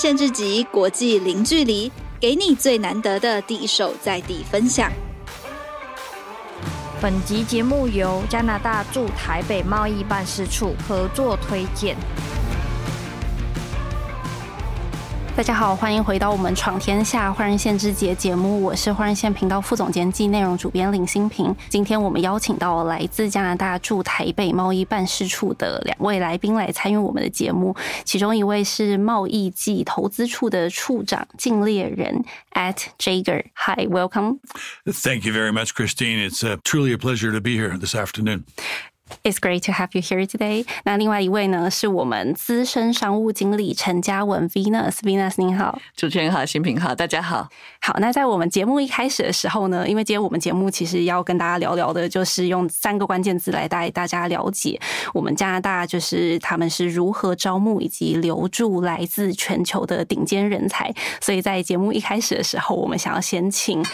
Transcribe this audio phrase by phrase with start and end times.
[0.00, 4.90] 限制级，国际零距离，给你最难得的第一手在地分享。
[7.02, 11.94] 本集节目由加拿大驻台北贸易办事处合作推荐。
[15.36, 21.54] 大家好，欢迎回到我们《闯天下换人线之节》节目，我是换人线频道副总监暨内容主编林新平。
[21.70, 27.74] 今天我们邀请到来自加拿大驻台北贸易办事处的两位来宾来参与我们的节目，
[28.04, 33.44] 其中一位是贸易暨投资处的处长靳烈仁 Ed Jager。
[33.54, 34.40] Hi, welcome.
[34.84, 36.28] Thank you very much, Christine.
[36.28, 38.44] It's a, truly a pleasure to be here this afternoon.
[39.22, 40.66] It's great to have you here today.
[40.84, 44.98] 那另外一位呢，是我们资深商务经理陈嘉文 Venus。
[45.02, 47.48] Venus 您好，主持人好，新平好，大家好。
[47.80, 54.80] 好，那在我们节目一开始的时候呢，因为今天我们节目其实要跟大家聊聊的，就是用三个关键字来带大家了解
[55.12, 60.92] 我们加拿大，就是他们是如何招募以及留住来自全球的顶尖人才。
[61.20, 63.84] 所以在节目一开始的时候，我们想要先请。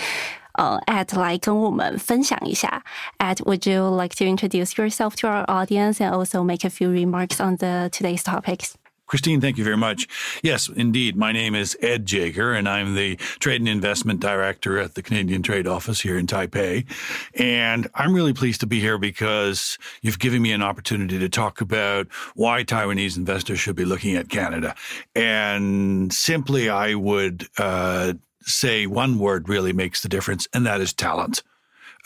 [0.55, 2.83] 呃、uh,，Ed 来跟我们分享一下。
[3.17, 7.57] Ed，would you like to introduce yourself to our audience and also make a few remarks on
[7.57, 8.75] the today's topics?
[9.11, 10.07] Christine, thank you very much.
[10.41, 11.17] Yes, indeed.
[11.17, 15.43] My name is Ed Jager, and I'm the Trade and Investment Director at the Canadian
[15.43, 16.85] Trade Office here in Taipei.
[17.37, 21.59] And I'm really pleased to be here because you've given me an opportunity to talk
[21.59, 24.75] about why Taiwanese investors should be looking at Canada.
[25.13, 28.13] And simply, I would uh,
[28.46, 31.42] say one word really makes the difference, and that is talent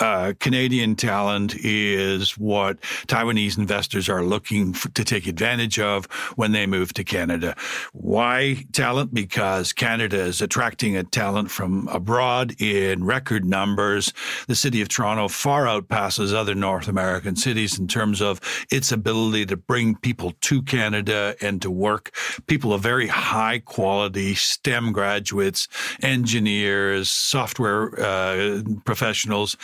[0.00, 6.06] uh, Canadian talent is what Taiwanese investors are looking to take advantage of
[6.36, 7.54] when they move to Canada.
[7.92, 9.12] Why talent?
[9.12, 14.12] Because Canada is attracting a talent from abroad in record numbers.
[14.48, 18.40] The city of Toronto far outpasses other North American cities in terms of
[18.70, 22.14] its ability to bring people to Canada and to work.
[22.46, 25.68] People of very high quality STEM graduates,
[26.02, 29.56] engineers, software uh, professionals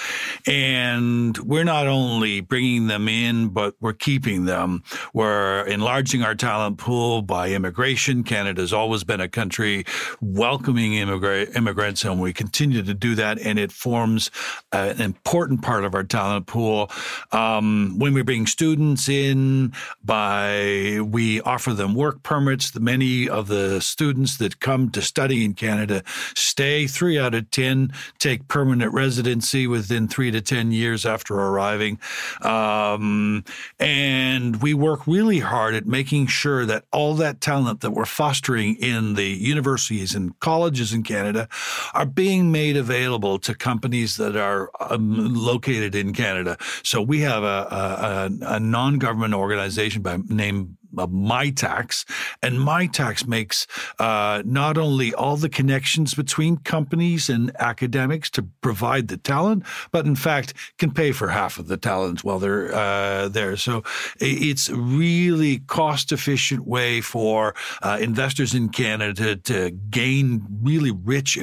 [0.47, 4.83] and we're not only bringing them in, but we're keeping them.
[5.13, 8.25] We're enlarging our talent pool by immigration.
[8.25, 9.85] Canada's always been a country
[10.21, 13.39] welcoming immigra- immigrants, and we continue to do that.
[13.39, 14.31] And it forms
[14.73, 16.91] an important part of our talent pool.
[17.33, 19.73] Um, when we bring students in,
[20.05, 22.79] by we offer them work permits.
[22.79, 26.03] Many of the students that come to study in Canada
[26.35, 26.87] stay.
[26.87, 31.99] Three out of ten take permanent residency within three to 10 years after arriving.
[32.43, 33.45] Um,
[33.79, 38.77] and we work really hard at making sure that all that talent that we're fostering
[38.77, 41.49] in the universities and colleges in Canada
[41.95, 46.57] are being made available to companies that are um, located in Canada.
[46.83, 52.05] So we have a, a, a non government organization by name of Mitax,
[52.43, 53.67] and Mitax makes
[53.99, 60.07] uh, not only all the connections between companies and academics to provide the talent, but
[60.07, 63.57] in fact can pay for half of the talent while they're uh, there.
[63.57, 63.83] So
[64.21, 71.39] it's really cost efficient way for uh, investors in Canada to gain really rich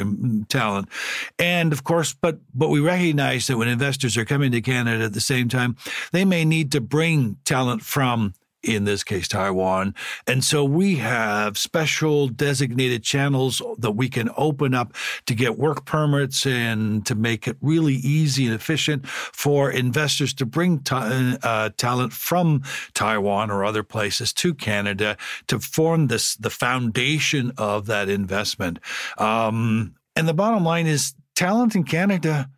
[0.49, 0.89] talent,
[1.39, 5.13] and of course, but but we recognize that when investors are coming to Canada at
[5.13, 5.75] the same time,
[6.11, 9.93] they may need to bring talent from in this case, Taiwan.
[10.25, 14.93] And so we have special designated channels that we can open up
[15.25, 20.45] to get work permits and to make it really easy and efficient for investors to
[20.45, 22.63] bring ta- uh, talent from
[22.93, 28.79] Taiwan or other places to Canada to form this, the foundation of that investment.
[29.17, 32.49] Um, and the bottom line is talent in Canada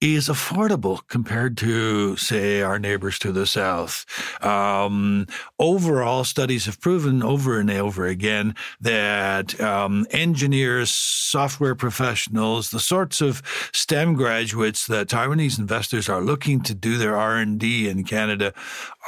[0.00, 4.06] is affordable compared to, say, our neighbors to the south.
[4.44, 5.26] Um,
[5.58, 13.20] overall, studies have proven over and over again that um, engineers, software professionals, the sorts
[13.20, 13.42] of
[13.72, 18.54] STEM graduates that Taiwanese investors are looking to do their R and D in Canada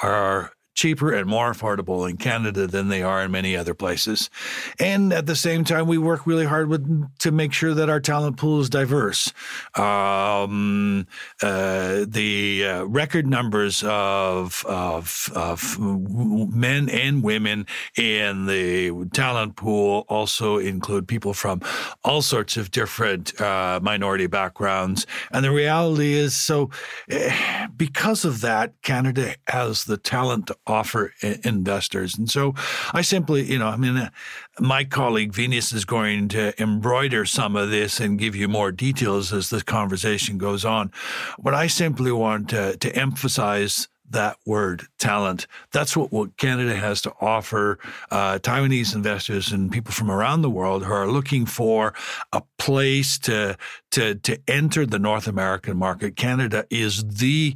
[0.02, 4.30] are cheaper and more affordable in Canada than they are in many other places.
[4.78, 8.00] And at the same time, we work really hard with, to make sure that our
[8.00, 9.30] talent pool is diverse.
[9.74, 11.06] Um,
[11.42, 17.66] uh, the uh, record numbers of, of, of men and women
[17.98, 21.60] in the talent pool also include people from
[22.04, 25.06] all sorts of different uh, minority backgrounds.
[25.30, 26.70] And the reality is, so
[27.10, 31.12] eh, because of that, Canada has the talent offer
[31.44, 32.16] investors.
[32.16, 32.54] And so
[32.92, 34.10] I simply, you know, I mean, uh,
[34.58, 39.32] my colleague Venus is going to embroider some of this and give you more details
[39.32, 40.90] as the conversation goes on.
[41.38, 45.46] But I simply want to, to emphasize that word talent.
[45.72, 47.78] That's what, what Canada has to offer
[48.10, 51.94] uh, Taiwanese investors and people from around the world who are looking for
[52.32, 53.56] a place to,
[53.92, 56.16] to, to enter the North American market.
[56.16, 57.54] Canada is the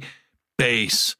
[0.57, 1.15] base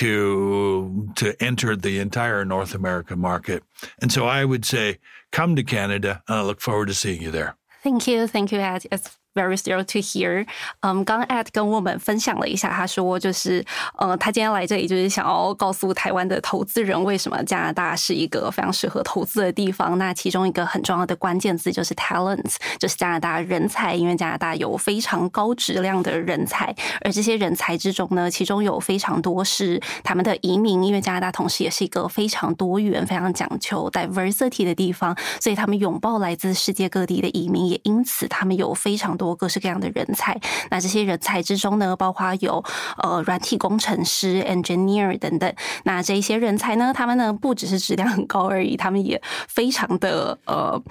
[0.00, 3.62] to to enter the entire North American market.
[4.00, 4.98] And so I would say
[5.30, 7.56] come to Canada and I look forward to seeing you there.
[7.82, 8.86] Thank you, thank you, Ed.
[8.90, 10.46] It's very thrilled to hear。
[10.80, 13.64] 嗯，刚 Ed 跟我们分享了一下，他说就是，
[13.98, 19.98] 呃，他今天来这里就是想要告诉台湾的投资人，为什么加拿大是一个非常适合投资的地方。
[19.98, 40.40] 那其中一个很重要的关键字就是 talent，就是加拿大人才，因为加拿大有非常高质量的人才，而这些人才之中呢，其中有非常多是他们的移民，因为加拿大同时也是一个非常多元、非常讲求 diversity 的地方，所以他们拥抱来自世界各地的移民，也因此他们有非常多各式各样的人才，
[40.70, 42.64] 那这些人才之中呢，包括有
[43.02, 45.54] 呃软体工程师、engineer 等等。
[45.84, 50.82] 那这一些人才呢，他们呢不只是质量很高而已，他们也非常的呃。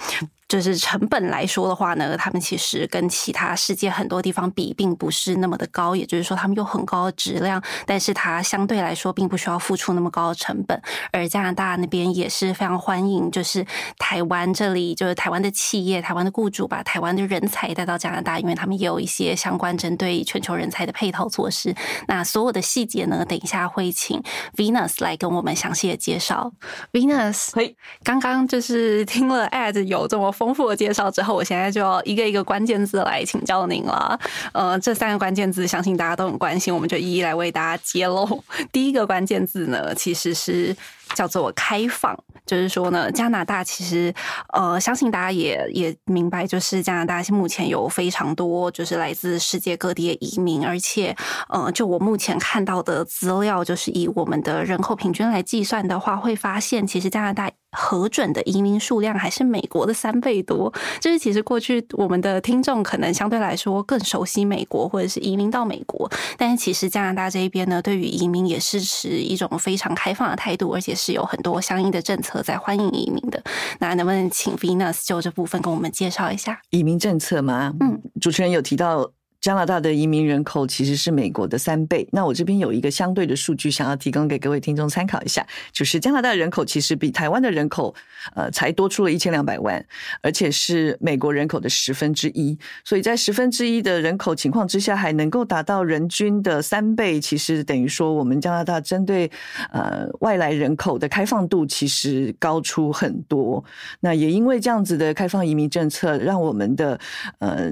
[0.50, 5.96] 就是成本来说的话呢，他们其实跟其他世界很多地方比，并不是那么的高。
[5.96, 10.81] 也就是说，他们有很高的质量，但是它相对来说并不需要付出那么高的成本。
[11.12, 13.63] 而加拿大那边也是非常欢迎，就是
[14.00, 21.75] 台湾这里，就是台湾的企业、台湾的雇主把台湾的人才带到加拿大，因为他们也有一些相关针对全球人才的配套措施。
[22.07, 24.19] 那所有的细节呢，等一下会请
[24.56, 26.52] Venus 来跟我们详细的介绍。
[26.92, 30.34] Venus，嘿，刚刚就是听了 Ad 有这么。
[30.40, 34.18] 丰富的介绍之后，我现在就要一个一个关键字来请教您了。
[34.54, 38.42] 呃，这三个关键字相信大家都很关心，我们就一一来为大家揭露。
[38.72, 40.74] 第一个关键字呢，其实是。
[41.16, 44.14] 叫做开放，就是说呢，加拿大其实，
[44.54, 51.16] 呃，相信大家也也明白，就是加拿大目前有非常多就是来自世界各地的移民，而且，
[51.50, 60.74] 呃，就我目前看到的资料，就是以我们的人口平均来计算的话，会发现其实加拿大核准的移民数量还是美国的三倍多。
[61.00, 70.96] 就是其实过去我们的听众可能相对来说更熟悉美国或者是移民到美国，但是其实加拿大这一边呢，对于移民也是持一种非常开放的态度，而且。
[71.00, 73.42] 是有很多相应的政策在欢迎移民的，
[73.80, 77.74] 那能不能请 Venus 就这部分跟我们介绍一下移民政策吗？
[77.80, 79.12] 嗯，主持人有提到。
[79.42, 82.08] 加拿大的移民人口其实是美国的三倍。
[82.12, 87.96] 那我这边有一个相对的数据，想要提供给各位听众参考一下，就是加拿大人口其实比台湾的人口，
[88.36, 89.84] 呃，才多出了一千两百万，
[90.22, 92.58] 而且是美国人口的十分之一。
[92.84, 99.32] 所以在十分之一的人口情况之下，还能够达到人均的三倍，其实等于说我们加拿大针对
[99.72, 103.64] 呃外来人口的开放度其实高出很多。
[104.02, 107.00] 那也因为这样子的开放移民政策，让我们的
[107.38, 107.72] 呃。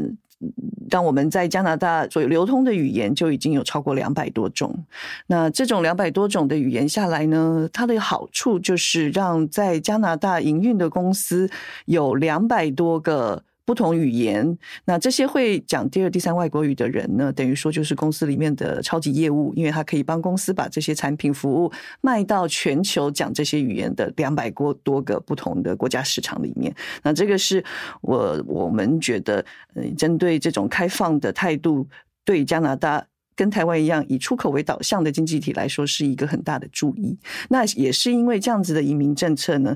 [0.89, 4.85] 当我们在加拿大所流通的语言就已经有超过两百多种。
[5.27, 11.49] 那这种两百多种的语言下来呢，它的好处就是让在加拿大营运的公司
[11.85, 13.43] 有两百多个。
[13.67, 21.69] 不同语言，那这些会讲第二、第三外国语的人呢，等于说就是公司里面的超级业务，因为他可以帮公司把这些产品服务
[21.99, 26.73] 卖到全球讲这些语言的两百多多个不同的国家市场里面。
[27.03, 27.61] 那这个是
[27.99, 29.43] 我我们觉得，
[29.73, 31.85] 呃，针对这种开放的态度，
[32.23, 33.05] 对加拿大
[33.35, 37.17] 跟台湾一样以出口为导向的经济体来说，是一个很大的注意。
[37.49, 39.75] 那也是因为这样子的移民政策呢。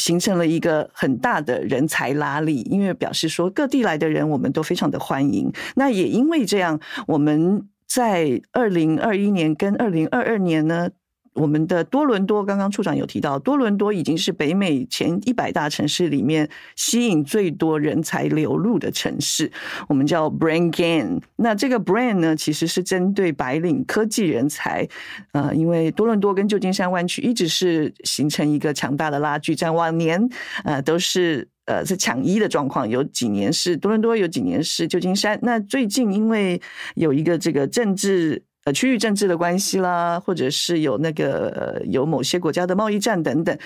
[0.00, 5.52] 形成了一个很大的人才拉力，因为表示说各地来的人我们都非常的欢迎。
[5.76, 10.88] 那也因为这样，我们在二零二一年跟二零二二年呢。
[11.34, 19.50] 我们的多伦多，刚刚处长有提到，多伦多已经是北美前一百大城市里面吸引最多人才流入的城市。
[19.88, 21.20] 我们叫 Brain Gain。
[21.36, 24.86] 那这个 Brain 呢，其实是针对白领科技人才。
[25.32, 30.28] 呃，因为多伦多跟旧金山湾区一直是形成一个强大的拉锯战，往年
[30.64, 35.38] 呃都是呃是抢一的状况，有几年是多伦多，有几年是旧金山。
[35.42, 36.60] 那最近因为
[36.96, 38.42] 有一个这个政治。
[38.64, 43.56] 呃，区域政治的关系啦，或者是有那个有某些国家的贸易战等等，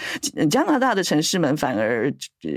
[0.49, 2.13] 加拿大的城市们反而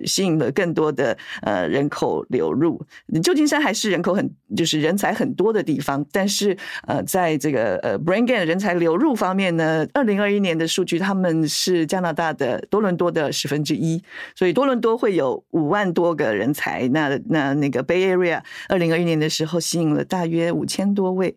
[0.05, 2.79] 吸引了更多的呃人口流入。
[3.23, 13.99] 旧金山还是人口很就是人才很多的地方，但是呃，在这个呃 Brain Gain 人才流入方面呢，二零二一年的数据他们是加拿大的多伦多的十分之一，
[14.35, 16.87] 所以多伦多会有五万多个人才。
[16.89, 21.35] 那那那个 Bay Area 二零二一年的时候吸引了大约五千多位。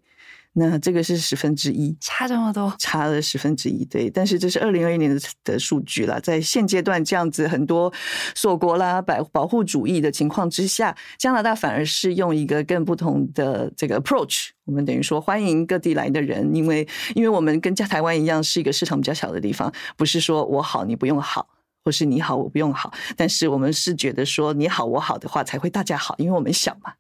[0.52, 3.84] 那这个是十分之一，差这么多，差了十分之一。
[3.84, 6.20] 对，但是这是二零二一年的的数据了。
[6.20, 7.92] 在现阶段这样子很多
[8.34, 14.48] 锁国啦、保保护主义的情况之下，加拿大反而是用一个更不同的这个 approach。
[14.64, 21.48] 我们等于说欢迎各地来的人，因为因为我们跟加台湾一样是一个市场比较小的地方，不是说我好你不用好，
[21.84, 26.92] 或是你好我不用好，但是我们是觉得说你好我好的话才会大家好，因为我们小嘛。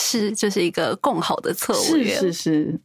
[0.00, 2.14] 是，就是一个共好的策略。
[2.14, 2.80] 是是是。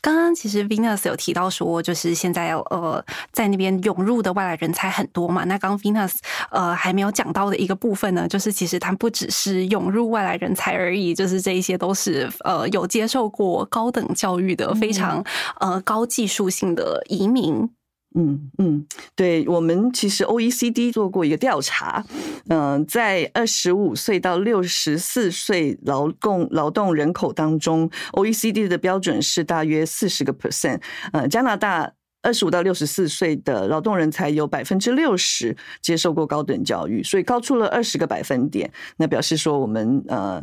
[0.00, 5.44] 刚刚其实 Venus 有提到说，就是现在呃，在那边涌入的外来人才很多嘛。
[5.44, 6.14] 那刚刚 Venus
[6.50, 15.24] 呃还没有讲到的一个部分呢，就是其实它不只是涌入外来人才而已，就是这一些都是呃有接受过高等教育的非常
[15.60, 17.68] 呃高技术性的移民。
[18.14, 22.04] 嗯嗯，对，我们其实 OECD 做过一个调查，
[22.48, 30.80] 嗯、在二十五岁到六十四岁劳动劳动人口当中，OECD 的标准是大约四十个 percent，
[31.12, 31.92] 呃，加拿大
[32.22, 40.42] 二十五到六十四岁的劳动人才有百分之六十接受过高等教育，所以高出了二十个百分点，那表示说我们呃。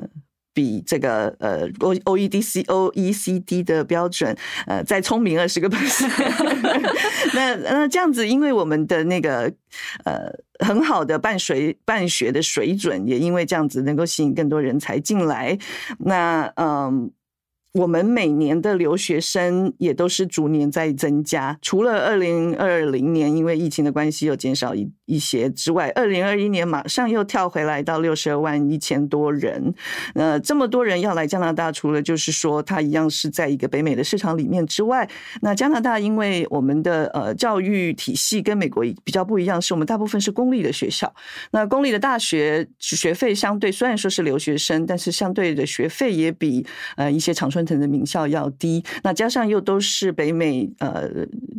[0.53, 4.35] 比这个呃 O O E D C O E C D 的标准
[4.67, 6.09] 呃再聪明二十个百分
[7.33, 9.53] 那那这样子，因为我们的那个
[10.05, 10.31] 呃
[10.65, 15.57] 很好的办学办学的水准，也因为这样子能够吸引更多人才进来。
[15.99, 16.67] 那嗯。
[16.67, 17.09] 呃
[17.73, 29.73] 我们每年的留学生也都是逐年在增加，除了二零二零年因为疫情的关系又减少一一些之外，二零二一年马上又跳回来到六十二万一千多人。
[30.13, 35.09] 呃，这么多人要来加拿大，除了就是说他一样是在一个北美的市场里面之外，
[35.41, 41.11] 那加拿大因为我们的呃教育体系跟美国比较不一样，是我们大部分是公立的学校。
[41.51, 46.63] 那公立的大学学费相对虽然说是留学生，但是相对的学费也比
[46.95, 51.09] 呃一些常春藤的名校要低，那加上又都是北美呃，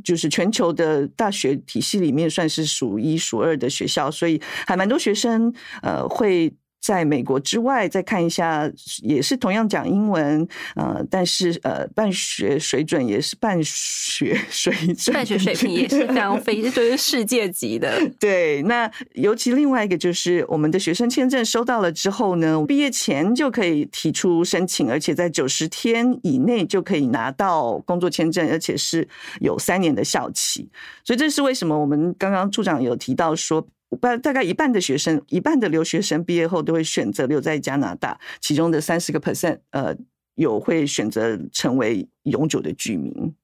[0.04, 6.54] 就是全球的大学体系里面算是数一数二的学校，所以还蛮多学生呃会。
[6.80, 8.70] 在美国之外，再看一下，
[9.02, 18.00] 也是同样讲英文，呃，但是呃，办学水准也是办学水准，办学水平也是非常非 就是世界级的。
[18.18, 29.06] 对，那尤其另外一个就是我们的学生签证收到了之后呢，毕业前就可以提出申请，而且在九十天以内就可以拿到工作签证，而且是
[29.40, 30.68] 有三年的效期。
[31.04, 33.66] 所以这是为什么我们刚刚处长有提到说。
[33.96, 39.96] 大大概一半的学生，一半的留学生毕业后都会选择留在加拿大，其中的三十个 percent，呃，
[40.36, 43.34] 有会选择成为永久的居民。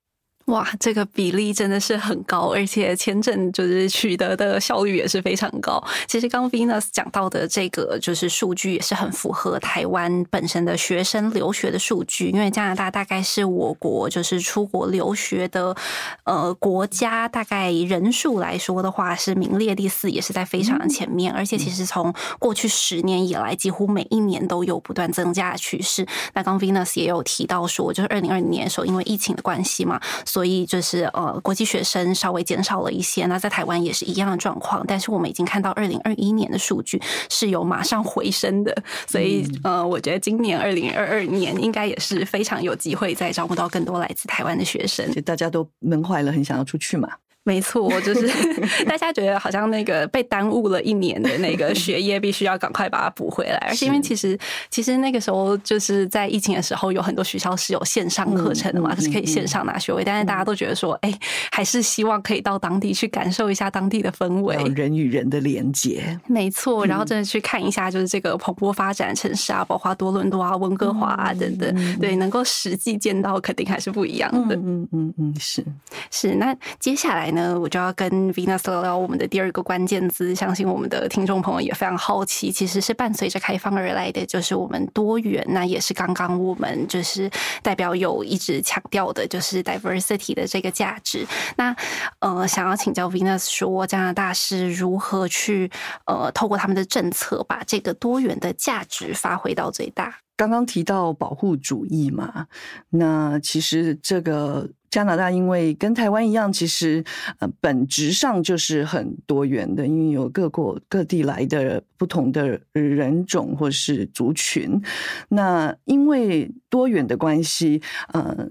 [0.47, 5.83] 哇，这个比例真的是很高，而且签证就是取得的效率也是非常高。
[6.07, 15.75] 其实刚 Venus 讲到的这个就是数据也是很符合台湾本身的学生留学的数据，因为加拿大大概是我国就是出国留学的
[16.23, 21.33] 呃国家，大概人数来说的话是名列第四，也是在非常的前面。
[21.33, 26.07] 而且其实从过去十年以来，几乎每一年都有不断增加的趋势。
[26.35, 30.01] 那刚 Venus 也有提到说，就是二零二零年的时候，因为疫情的关系嘛。
[30.37, 33.25] 所以就是呃，国际学生稍微减少了一些。
[33.25, 37.01] 那在台湾也是一样的状况，但是我们已经看到二零二一年的数据
[37.31, 38.77] 是有马上回升的。
[39.09, 45.11] 所以呃，我觉得今年二零二二年应该也是非常有机会再招募到更多来自台湾的学生。
[45.11, 47.09] 就大家都闷坏了，很想要出去嘛。
[47.47, 48.29] 没错，就是
[48.87, 53.57] 大家觉得好像那个被耽误了一年的那个学业，必须要赶快把它补回来。
[53.69, 54.37] 而且因为其实
[54.69, 60.03] 其实那个时候就是在疫情的时候，有很多学校是有线上课程的嘛，是可以线上拿学位。
[60.03, 61.19] 但是大家都觉得说，哎，
[61.53, 66.19] 还是希望可以到当地去感受一下当地的氛围，人与人的连接。
[66.27, 71.99] 没错，然后真的去看一下，就是这个蓬勃发展的城市啊，包括多伦多啊、温哥华啊等等。
[72.01, 74.57] 对，能够实际见到，肯定还是不一样的。
[74.57, 75.65] 嗯嗯嗯，是
[76.11, 76.35] 是。
[76.35, 77.36] 那接下来。
[77.37, 85.47] 呢，我就要跟 Venus 聊聊我们的第二个关键字，相信我们的听众朋友也非常好奇，其实是伴随着开放而来的，就是我们多元。
[85.51, 87.31] 那也是刚刚我们就是
[87.63, 91.25] 代表有一直强调的，就是 diversity 的这个价值。
[91.57, 91.77] 那
[92.19, 95.71] 呃，想要请教 Venus 说，加拿大是如何去
[96.07, 100.19] 呃，透过他们的政策，把这个多元的价值发挥到最大？
[100.37, 102.47] 刚刚提到保护主义嘛，
[102.89, 104.69] 那其实这个。
[104.97, 107.05] 加拿大因为跟台湾一样，其实
[107.39, 114.81] 呃本质上就是很多元的，因为有各国各地来的不同的人种或是族群。
[115.29, 117.83] 那因为多元的关系，
[118.15, 118.49] 呃，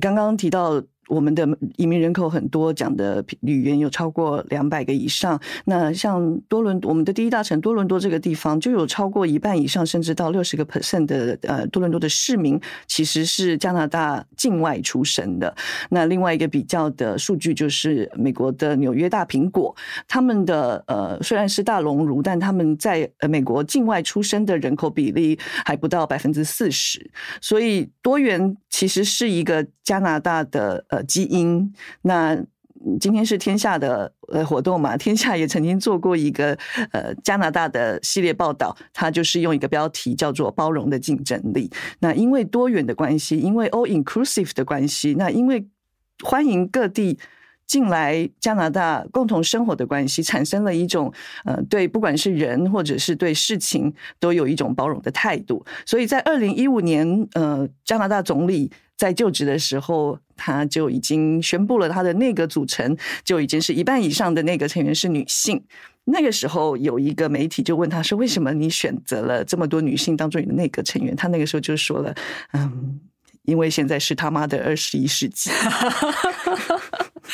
[0.00, 0.80] 刚刚提到。
[1.10, 5.38] 我们的移民人口很多，讲的语言有超过两百个以上。
[5.64, 15.54] 那像多伦，我们的第一大城多伦多这个地方，就有超过一半以上，甚至到六十个 percent 的呃多伦多的市民，其实是加拿大境外出生的。
[15.90, 19.74] 那另外一个比较的数据就是美国的纽约大苹果，
[20.06, 31.74] 他们的呃虽然是大熔炉，但他们在呃美国境外出生的人口比例还不到百分之四十，所以多元其实是一个加拿大的呃基因。
[32.02, 32.38] 那
[33.00, 36.56] 今天是天下的呃活动嘛， 天下也曾经做过一个
[36.92, 41.68] 呃加拿大的系列报道，它就是用一个标题叫做“包容的竞争力”。
[41.98, 45.66] 那因为多元的关系，因为 all inclusive 的关系，那因为
[46.22, 47.18] 欢迎各地。
[47.70, 51.12] 进来加拿大共同生活的关系，产生了一种
[51.44, 55.64] 呃，对不管是人或者是对事情都有一种包容的态度。
[55.86, 65.64] 所以在二零一五年，呃，加拿大总理在就职的时候，他就已经宣布了他的内阁组成就已经是一半以上的内阁成员是女性。
[66.04, 72.14] 那个时候有一个媒体就问他说：“为什么你选择了这么多女性当中你的内阁成员？”他那个时候就说了
[72.52, 73.00] ：“嗯，
[73.44, 75.50] 因为现在是他妈的二十一世纪。”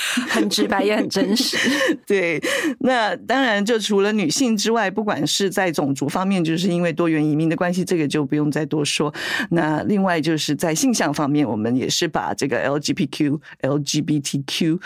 [0.29, 1.57] 很直白也很真实，
[2.07, 2.41] 对。
[2.81, 9.13] 那当然，就除了女性之外，不管是在种族方面，就是因为多元移民的关系，这个就不用再多说。
[9.51, 14.81] 那另外就是在性向方面，我们也是把这个 LGBTQ、LGBTQ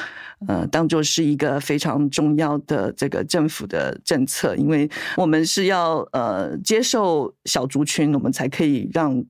[0.47, 9.25] 呃当做是一个非常重要的这个政府的政策，因为我们是要呃接受小族群，我们才可以让。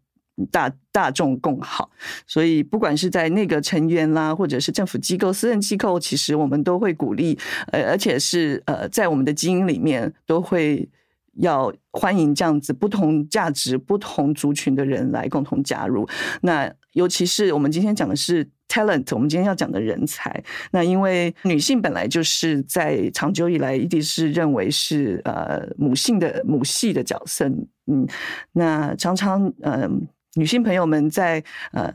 [0.46, 1.90] 大大众共好，
[2.26, 7.38] 所以不管是在内阁成员啦，或者是政府机构、私人机构，其实我们都会鼓励，
[7.72, 10.88] 呃，而且是呃，在我们的基因里面都会
[11.34, 16.08] 要欢迎这样子不同价值、不同族群的人来共同加入。
[16.42, 20.42] 那尤其是我们今天讲的是 talent，我们今天要讲的人才。
[20.72, 27.48] 那因为女性本来就是在长久以来一直是认为是呃母性的母系的角色，
[27.86, 28.06] 嗯，
[28.52, 30.08] 那常常嗯。
[30.34, 31.92] 女性朋友们在呃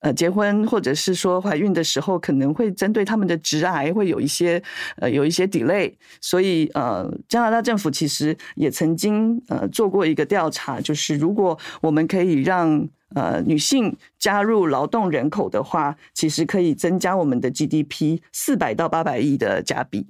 [0.00, 4.62] 呃结婚或者是说怀孕的时候，可能会针对他们的直癌会有一些
[4.96, 20.06] 呃有一些 delay，所以呃加拿大政府其实也曾经呃做过一个调查，就是如果我们可以让呃女性加入劳动人口的话，其实可以增加我们的 GDP 四百到八百亿的加币，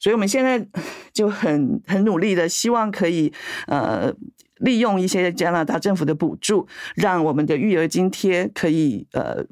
[0.00, 0.66] 所以我们现在
[1.12, 3.32] 就很很努力的希望可以
[3.68, 4.12] 呃。
[4.58, 9.44] 利用一些加拿大政府的补助，让我们的育儿津贴可以呃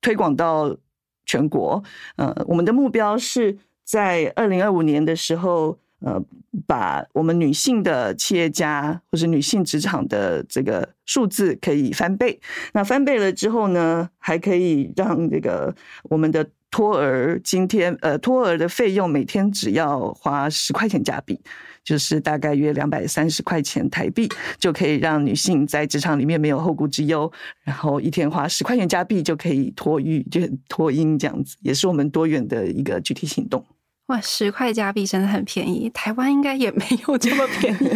[0.00, 0.76] 推广到
[1.24, 1.82] 全国。
[2.16, 6.20] 呃，我们的目标是在二零二五年的时候，呃，
[6.66, 12.40] 把我们女性的企业家或者女性职场的这个数字可以翻倍。
[12.72, 15.74] 那翻倍了之后呢，还可以让这个
[16.04, 21.40] 我们的托儿津贴，呃，托儿的费用每天只要花十块钱加币。
[21.84, 27.30] 就是大概约两百三十块钱台币，就可以让女性在职场里面没有后顾之忧，
[27.64, 33.64] 然后一天花十块钱加币就可以托育，就托婴这样子，也是我们多元的一个具体行动。
[34.06, 37.88] 哇，十块加币真的很便宜，台湾应该也没有这么便宜。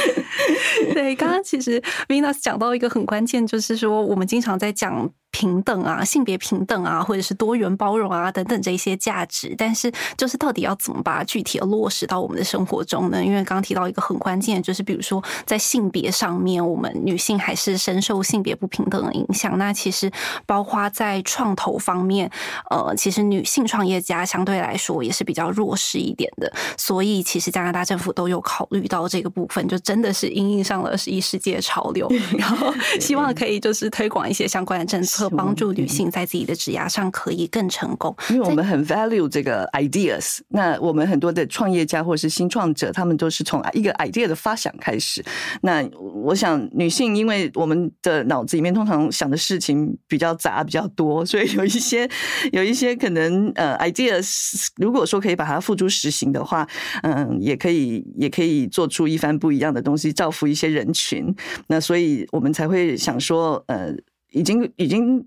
[0.94, 5.10] 对，刚刚其实 Venus 讲到一个很关键，就是说我们经常在讲。
[5.36, 13.22] 平等啊，性别平等啊，或者是多元包容啊，等等这一些价值，但是就是到底要怎么把它具体的落实到我们的生活中呢？
[13.22, 19.58] 因为刚刚提到一个很关键，就是比如说在性别上面，我们女性还是深受性别不平等的影响。
[19.58, 20.10] 那其实
[20.46, 22.30] 包括在创投方面，
[22.70, 26.50] 呃，其实女性创业家相对来说也是比较弱势一点的。
[26.78, 35.25] 所以其实加拿大政府都有考虑到这个部分，就真的是因应上了二十一世纪的潮流，然 后 希望可以就是推广一些相关的政策。
[35.30, 40.38] 帮助女性在自己的职涯上可以更成功，因为我们很 value 这个 ideas。
[40.48, 45.24] 那我们很多的创业家或者是新创者，他们都是从一个 idea 的发想开始。
[45.62, 45.86] 那
[46.24, 52.08] 我想，女性因为我们的脑子里面通常想的事情比较杂、比较多，所以有一些
[52.52, 56.66] 有一些可能呃 ideas，如果说可以把它付诸实行的话，
[57.02, 61.34] 嗯，也可以也可以做出一番不一样的东西，造福一些人群。
[61.68, 63.94] 那所以我们才会想说，呃。
[64.36, 65.26] 已经已经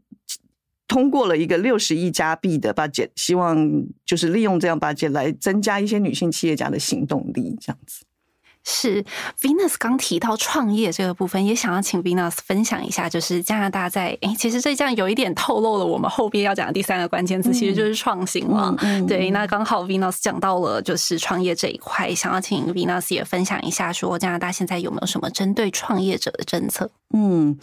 [0.87, 3.57] 通过了一个六十亿加币的 budget，希望
[4.05, 8.05] 就是利用这样 budget 来增加一些女性企业家的行动力，这样子。
[8.65, 9.03] 是
[9.39, 18.75] Venus 刚提到创业这个部分，也想要请 Venus 分享一下，就是加拿大在哎，其实这这样有一点透露了我们后边要讲的第三个关键词，其实就是创新了。
[18.81, 26.91] 嗯嗯、对，那刚好 Venus 讲到了就是创业这一块，想要请 Venus 也分享一下，说加拿大现在有没有什么针对创业者的政策？
[27.13, 27.57] 嗯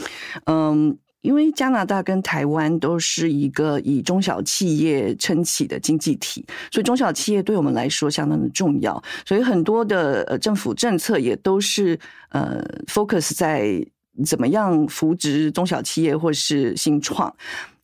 [0.46, 0.98] 嗯。
[1.22, 9.02] 因为加拿大跟台湾都是一个以中小企业撑起的经济体，所以中小企业对我们来说相当的重要。
[9.24, 11.98] 所以很多的呃政府政策也都是
[12.30, 13.84] 呃 focus 在
[14.24, 17.34] 怎么样扶植中小企业或是新创。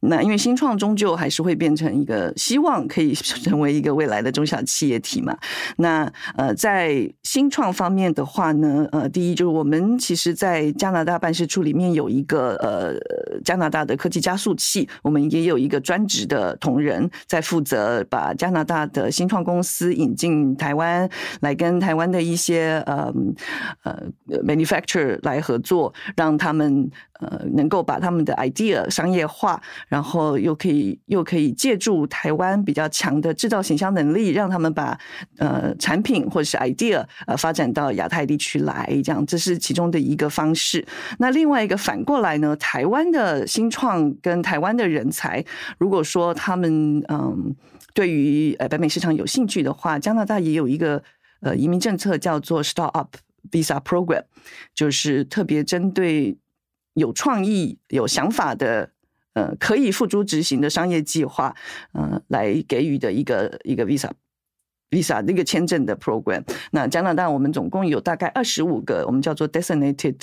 [0.05, 5.37] 那因为新创终究还是会变成一个希望可以成为一个未来的中小企业体嘛。
[5.77, 21.09] 那呃，在新创方面的话呢，呃，第一就是我们其实，在加拿大办事处里面有一个呃加拿大的科技加速器，我们也有一个专职的同仁在负责把加拿大的新创公司引进台湾，
[21.41, 23.12] 来跟台湾的一些呃
[23.85, 23.97] 呃
[24.45, 26.91] manufacturer 来合作，让他们。
[27.23, 34.99] 呃，能够把他们的 idea 商业化，然后又可以又可以借助台湾比较强的制造形象能力，让他们把
[35.39, 40.85] 呃产品或者是 idea 呃发展到亚太地区来，这样这是其中的一个方式。
[41.19, 45.45] 那另外一个反过来呢，台湾的新创跟台湾的人才，
[45.79, 47.55] 如果说他们嗯
[47.95, 51.01] 对于呃北美市场有兴趣的话，加拿大也有一个
[51.41, 53.07] 呃移民政策叫做 Startup
[53.53, 54.25] Visa Program，
[54.75, 56.37] 就是特别针对。
[56.94, 58.90] 有创意、有想法的，
[59.35, 61.55] 呃，可以付诸执行的商业计划，
[61.92, 64.11] 呃，来给予的一个一个 visa
[64.90, 66.42] visa 那个签证的 program。
[66.70, 70.16] 那加拿大我们总共有大概二十五个，我们叫做 designated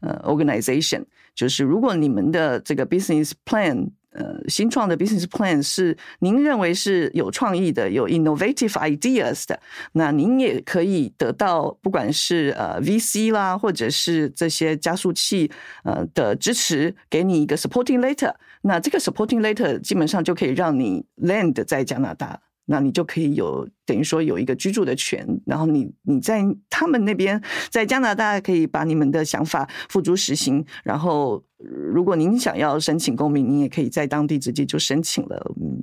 [0.00, 3.90] 呃 organization，就是如果你们的这个 business plan。
[4.14, 9.60] 呃，新创的 business plan 是您认为是有创意的、有 innovative ideas 的，
[9.92, 15.50] 那您也可以得到不管是呃 VC 啦，或者是这些加速器
[15.82, 18.32] 呃的支持，给你一个 supporting letter。
[18.62, 22.40] 那这个 supporting letter 基本上就可以让你 land 在加拿大。
[22.66, 35.54] 那你就可以有等于说有一个居住的权，然后你你在他们那边在加拿大可以把你们的想法付诸实行，然后如果您想要申请公民，你也可以在当地直接就申请了。
[35.60, 35.82] 嗯，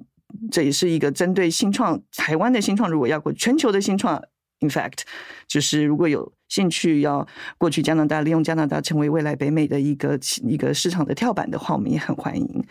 [0.49, 4.21] 这也是一个针对新创台湾的新创，如果要过全球的新创
[4.61, 4.99] ，in fact，
[5.47, 12.63] 就是如果有兴趣要过去加拿大，利用加拿大成为未来北美的一个一个市场的跳板的话，我们也很欢迎。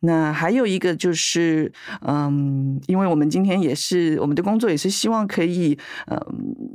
[0.00, 1.70] 那还有一个就是，
[2.06, 6.18] 嗯，因为我们今天也是我们的工作，也是希望可以，嗯，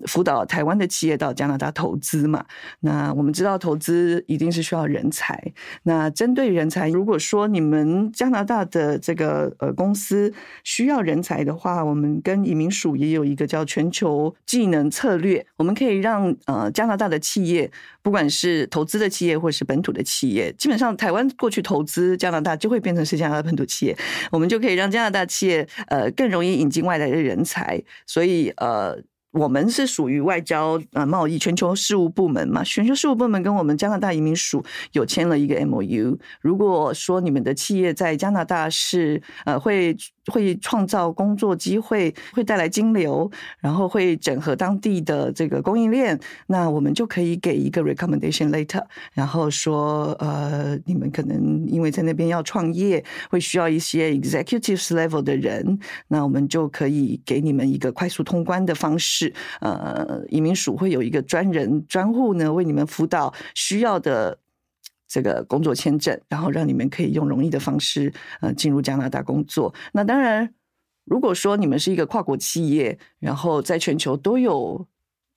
[0.05, 2.45] 辅导台湾的企业到加拿大投资嘛。
[2.81, 5.53] 那我们知道投资一定是需要人才。
[5.83, 10.31] 那针对人才，如果说你们加拿大的这个呃公司
[10.63, 17.71] 需要人才的话，我们跟移民署也有一个叫全球技能策略，我们可以让呃加拿大的企业，
[18.05, 23.15] 不管是投资的企业或是本土的企业，基本上台湾过去投资加拿大就会变成是。
[23.15, 23.97] 加拿大本土企业，
[24.29, 28.95] 我们就可以让加拿大企业呃更容易引进外来的人才，所以呃。
[29.35, 34.63] 我们是属于外交呃贸易全球事务部门嘛，全球事务部门跟我们加拿大移民署
[34.93, 36.17] 有签了一个 MOU。
[36.39, 39.93] 如果说你们的企业在加拿大是呃会
[40.31, 48.83] 会创造工作机会，会带来金流，然后会整合当地的这个供应链，那我们就可以给一个 recommendation letter，
[49.13, 59.33] 然后说呃你们可能因为在那边要创业，会需要一些 executives level 的人，那我们就可以给你们一个快速通关的方式。
[59.61, 64.37] 呃，移民署会有一个专人专户呢，为你们辅导需要的
[65.15, 69.73] 这个工作签证，然后让你们可以用容易的方式呃进入加拿大工作。
[69.93, 70.53] 那当然，
[71.05, 74.85] 如果说你们是一个跨国企业，然后在全球都有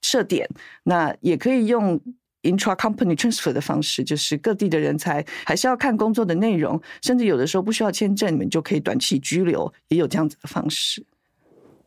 [0.03, 0.49] 设点，
[0.83, 2.01] 那也可以用
[2.43, 11.07] intra-company transfer 的方式，就是各地的人才还是要看工作的内容，甚至有的时候不需要签证，你们就可以短期居留，也有这样子的方式。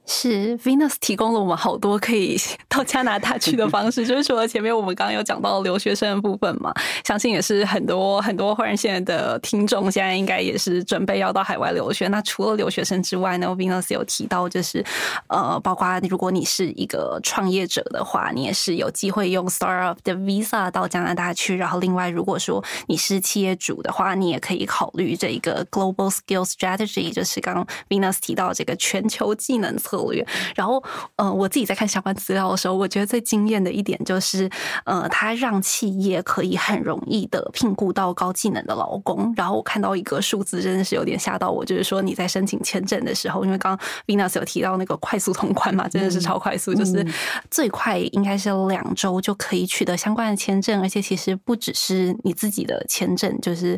[0.06, 2.38] 是 Venus 提供了我们好多可以
[2.68, 6.74] 到加拿大去的方式， 就是除了前面我们刚刚有讲到留学生的部分嘛，
[7.06, 12.08] 相信也是很多很多忽然现在的听众现在应该也是准备要到海外留学。
[12.08, 14.84] 那除了留学生之外呢，Venus 有提到就是
[15.28, 21.56] 呃，包括如果你是一个创业者的话，你也是有机会用 Startup 的 Visa 到加拿大去。
[21.56, 30.26] 然后另外如果说你是企业主的话，你也可以考虑这一个 Global Skills Strategy，就是刚刚 Venus 提到这个全球技能策略，
[30.56, 30.82] 然后，
[31.18, 34.50] 呃，我自己在看相关资料的时候，我觉得最惊艳的一点就是，
[34.86, 39.34] 呃，它让企业可以很容易的聘雇到高技能的劳工。
[39.36, 47.06] 然后我看到一个数字，真的是有点吓到我，就是说你在申请签证的时候，因为刚刚 Venus 有提到那个快速通关嘛，真的是超快速，就是
[47.50, 53.78] 最快应该是两周就可以取得相关的签证，而且其实不只是你自己的签证，就是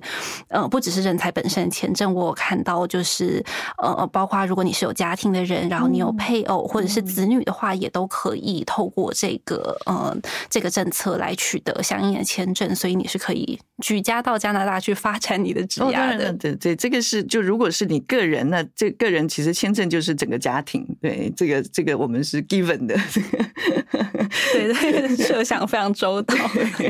[0.50, 3.44] 呃，不只是人才本身的签证，我有看到就是
[3.82, 10.16] 呃，包括如果你是有家庭的人，然后你有配偶或者是子女的话，也都可以透过这个呃
[10.50, 16.34] 这个政策来取得相应的签证，所以你是可以举家到加拿大去发展你的职业的。
[16.34, 20.86] 对对，这个是就如果是你个人，那这个人其实签证就是整个家庭。
[21.02, 22.96] 对，这个这个我们是 given 的。
[24.52, 26.36] 对对， 设想非常周到。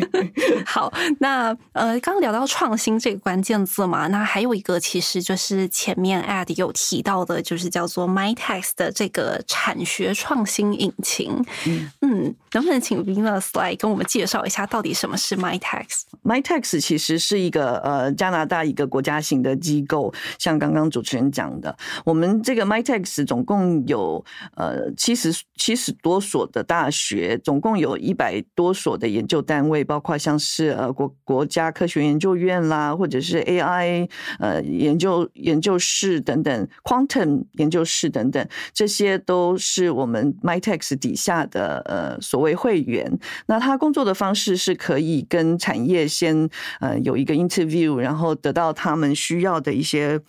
[0.65, 11.33] 好，那呃，刚刚聊到创新这个关键字嘛，那还有一个其实就是前面 ad 有提到的，就是叫做 MyText 的这个产学创新引擎。
[11.67, 24.23] 嗯，嗯，能不能请 Venus 来跟我们介绍一下，到底什么是 MyText？MyText 其实是一个呃加拿大一个国家型的机构，像刚刚主持人讲的，我们这个 MyText 总共有
[24.55, 43.19] 呃七十七十多所的大学，总共有一百多所的研究单位，包括像是呃国国家科学研究院啦，或者是 AI 呃研究研究室等等，Quantum 研究室等等，这些都是我们 MyText 底下的呃所谓会员。
[43.47, 46.47] 那他工作的方式是可以跟产业先
[46.79, 50.19] 呃有一个 interview，然后得到他们需要的一些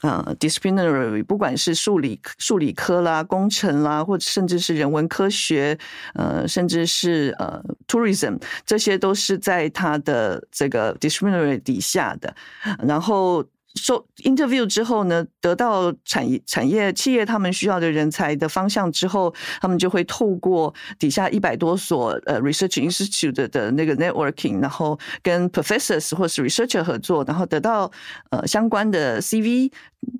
[0.00, 5.78] 呃 disciplinary，不管是数理数理科啦、工程啦，或者甚至是人文科学，
[6.14, 12.34] 呃，甚至是呃 tourism，这些都是在他的这个 disciplinary 底下的，
[12.78, 13.44] 然后。
[13.74, 27.90] 受 interview 之后呢，得到产业、产业、企业他们需要的人才的方向之后，他们就会透过底下一百多所呃 research institute 的那个 networking，然后跟 professors 或是 researcher 合作，然后得到
[28.30, 29.72] 呃相关的 CV，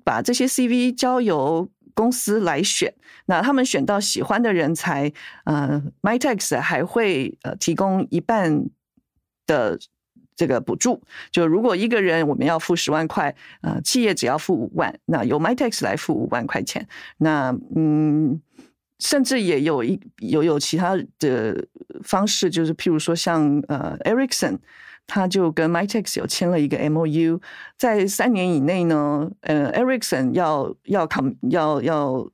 [0.03, 2.93] 把这些 CV 交由公司来选。
[3.27, 5.11] 那他们选到喜欢的人才，
[5.45, 8.65] 呃，MyText 还会呃提供一半
[9.47, 9.79] 的。
[10.35, 16.85] 这个补助，就如果一个人我们要付十万块，呃，企业只要付五万，那由 MyText 来付五万块钱。
[17.17, 18.41] 那嗯，
[18.99, 21.67] 甚至也有一有有其他的
[22.03, 24.57] 方式，就是譬如说像呃 Ericsson，
[25.07, 27.39] 他就跟 MyText 有签了一个 MOU，
[27.77, 31.07] 在三年以内呢，呃，Ericsson 要要
[31.49, 32.29] 要要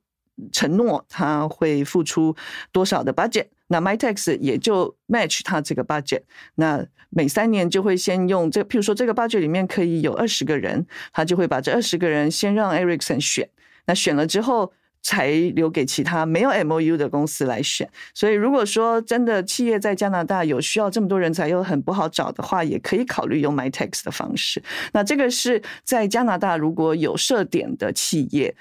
[0.50, 2.34] 承诺他会付出
[2.72, 3.46] 多少的 budget。
[3.72, 6.20] 那 MyText 也就 match 它这个 budget，
[6.56, 13.48] 那每三年就会先用这，譬如说这个 budget 里面可以有二十个人，他就会把这二十个人先让 Ericsson 选，
[13.86, 17.88] 那选了之后才留给其他没有 MOU 的公司来选。
[18.12, 24.62] 所以如果说真的企业在加拿大有需要这么多人才又很不好找的话，也可以考虑用 MyText 的方式。
[24.92, 28.54] 那这个是在加拿大如果有设点的企业，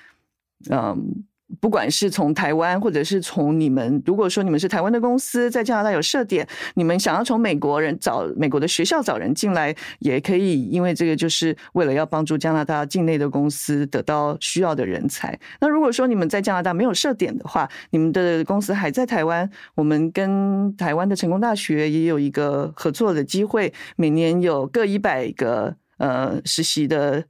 [0.69, 1.26] 嗯。
[1.59, 15.37] 不管是从台湾，或者是从你们，如果说你们是台湾的公司，在加拿大有设点，你们想要从美国人找美国的学校找人进来，也可以，因为这个就是为了要帮助加拿大境内的公司得到需要的人才。
[15.59, 27.25] 那如果说你们在加拿大没有设点的话，你们的公司还在台湾，我们跟台湾的成功大学也有一个合作的机会，每年有各一百个呃实习的。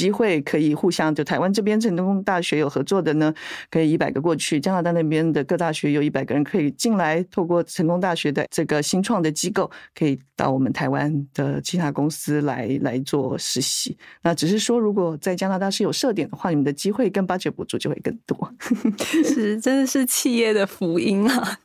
[0.00, 3.34] 机会可以互相，就台湾这边成功大学有合作的呢，
[3.70, 13.94] 可以一百个过去；加拿大那边的各大学有一百个人可以进来，透过成功大学的这个新创的机构，可以到我们台湾的其他公司来来做实习。
[14.22, 18.50] 那只是说，如果在加拿大是有设点的话，你们的机会跟 budget 补助就会更多。
[19.22, 21.58] 是，真的是企业的福音啊！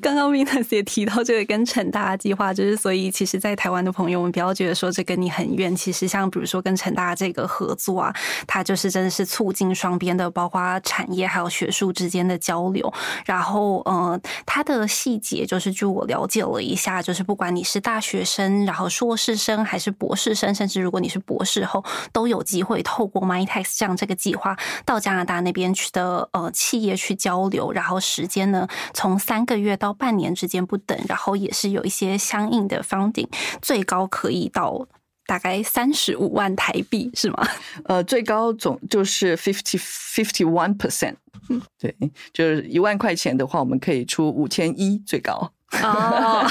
[0.00, 7.76] 刚刚 Venus 也提到这个跟成大计划，就是所以其实，在台湾的朋友们不要觉得说这跟你很远，其实像比如说跟成大这个合。
[7.80, 8.14] 做啊，
[8.46, 12.92] 它就是真的是促进双边的，包括产业还有学术之间的交流。
[13.24, 27.72] 然后，呃，它的细节就是，据我了解了一下，就是不管你是大学生，然后硕士生，还是博士生，甚至如果你是博士后，都有机会透过 MyText 这样这个计划到加拿大那边去的呃企业去交流。
[27.72, 30.96] 然后时间呢，从三个月到半年之间不等。
[31.08, 33.28] 然后也是有一些相应的 funding，
[33.62, 34.86] 最高可以到。
[35.30, 37.46] 大概三十五万台币是吗？
[37.86, 41.14] 呃，最高总就是 fifty fifty one percent，
[41.48, 41.94] 嗯，对，
[42.32, 45.52] 就是一万块钱的话，我们可以出五千一最高。
[45.82, 46.44] 哦，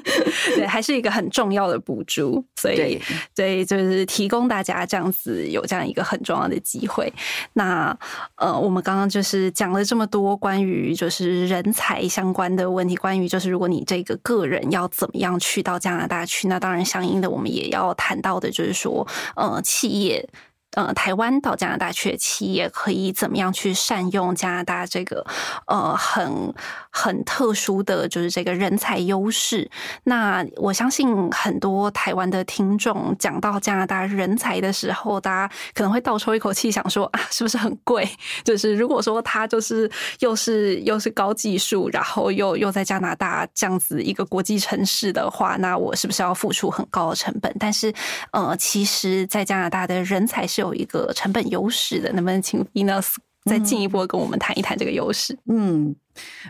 [0.54, 3.00] 对，还是一个很重要的补助，所以，
[3.34, 7.10] 对，就是提供大家这样子有这样一个很重要的机会。
[7.54, 7.96] 那
[8.36, 20.28] 呃，我们刚刚就是讲了这么多关于就是人才相关的问题，关于就是如果你这个个人要怎么样去到加拿大去，那当然相应的我们也要谈到的就是说，呃，企业。
[20.76, 25.26] 呃台湾到加拿大去的企业可以怎么样去善用加拿大这个
[25.66, 26.54] 呃很
[26.90, 29.68] 很特殊的就是这个人才优势。
[30.04, 38.08] 那我相信很多台湾的听众讲到加拿大人才的时候，大家可能会倒抽一口气，想说啊，是不是很贵？
[38.44, 47.54] 就是如果说他就是又是又是高技术，然后又又在加拿大这样子一个国际城市的话，那我是不是要付出很高的成本？
[47.58, 47.92] 但是
[48.32, 52.12] 呃，其实，在加拿大的人才是有有一个成本优势的。
[52.12, 55.38] 能不能请 Venus 再进一步跟我们谈一谈这个优势？
[55.46, 55.94] 嗯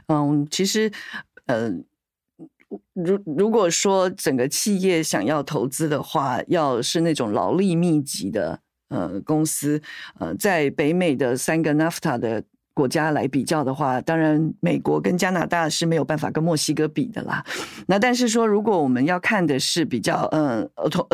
[0.08, 0.90] 嗯，其实
[1.46, 1.72] 呃。
[2.94, 9.80] 如如果说整个企业想要投资的话，要是那种劳力密集的呃公司，
[10.18, 12.42] 呃，在北美的三个 NAFTA 的。
[12.76, 17.42] 国家来比较的话，当然美国跟加拿大是没有办法跟墨西哥比的啦。
[17.86, 20.68] 那但是说，如果我们要看的是比较嗯，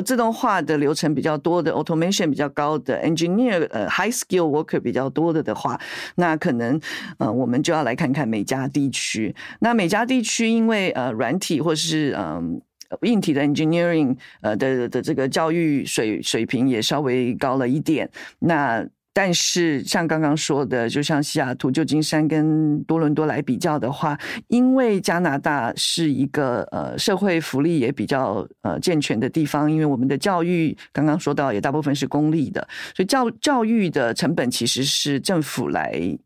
[0.05, 5.81] 自动化的流程比较多的 automation 比较高的 engineer 呃 high skill worker 比较多的的话，
[6.17, 6.81] 那可能
[7.19, 9.33] 呃我们就要来看看美加地区。
[9.61, 12.61] 那美加地区因为呃软体或是嗯
[13.03, 18.85] 硬体的 engineering 呃的的这个教育水水平也稍微高了一点，那。
[19.13, 36.19] 但是像刚刚说的，就像西雅图、旧金山跟多伦多来比较的话，因为加拿大是一个呃社会福利也比较呃健全的地方，因为我们的教育刚刚说到也大部分是公立的，所以教教育的成本其实是政府来。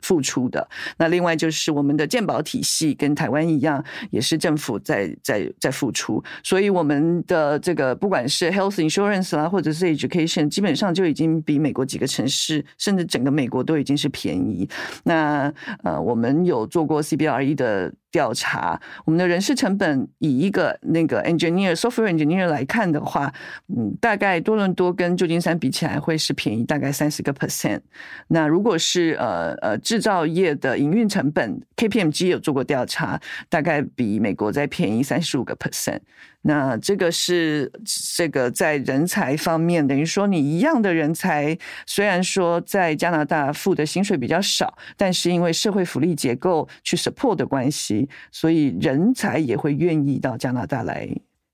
[0.00, 0.68] 付出的。
[0.98, 14.68] 那另外就是我们的健保体系跟台湾一样，也是政府在在在付出，所以我们的这个不管是 health insurance 啦，或者是 education，基本上就已经比美国几个城市，甚至整个美国都已经是便宜。
[15.04, 17.92] 那呃，我们有做过 CBRE 的。
[18.16, 23.30] 调查我们的人事成本，以一个那个 engineer software engineer 来看的话，
[23.68, 27.80] 嗯，大概多伦多跟旧金山比起来会是便宜大概三十个 percent。
[28.28, 36.00] 那如果是呃呃制造业的营运成本，KPMG 有做过调查，大概比美国再便宜三十五个 percent。
[36.48, 37.68] 那这个是
[38.16, 51.08] 这个在人才方面，等于说你一样的人才，虽然说在加拿大付的薪水比较少，但是因为社会福利结构去 support 的关系，所以人才也会愿意到加拿大来。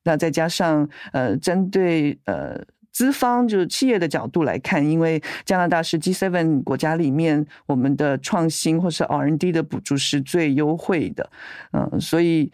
[0.04, 2.60] 那再加上呃，针对呃
[2.92, 11.30] 资方就是企业的角度来看，因为加拿大是 G7 国家里面，我们的创新或是 R&D 的补助是最优惠的，
[11.72, 12.52] 嗯，所以。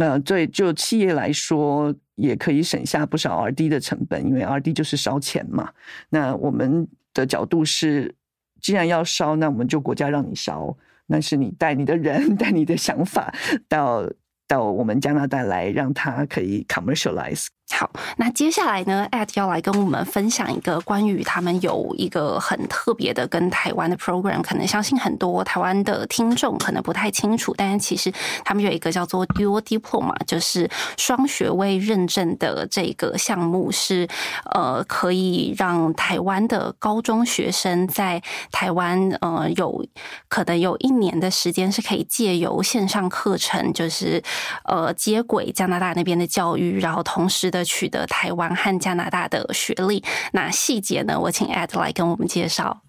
[0.00, 5.72] 那，对，就企业来说，也可以省下不少 R&D 的成本，因为 R&D 就是烧钱嘛。
[6.10, 8.14] 那我们的角度是，
[8.60, 13.34] 既然要烧，那我们就国家让你烧，那是你带你的人， 带你的想法
[13.68, 14.08] 到
[14.46, 17.48] 到我们加拿大来，让他可以 commercialize。
[17.70, 28.12] 好，那接下来呢，Ed 要来跟我们分享一个关于他们有一个很特别的跟台湾的 program，可能相信很多台湾的听众可能不太清楚，但是其实
[28.44, 34.08] 他们有一个叫做 Dual Diploma，就是双学位认证的这个项目，是
[34.52, 39.84] 呃可以让台湾的高中学生在台湾呃有
[40.28, 44.20] 可能有一年的时间是可以借由线上课程，就是
[44.64, 47.57] 呃接轨加拿大那边的教育，然后同时的。
[47.65, 51.19] 取得台湾和加拿大的学历，那细节呢？
[51.19, 52.83] 我请 Ed 来跟我们介绍。